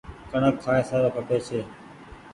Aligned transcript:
ڪڻڪ 0.31 0.55
کآئي 0.63 0.81
سارو 0.89 1.09
کپي 1.15 1.37
ڇي۔ 1.47 1.59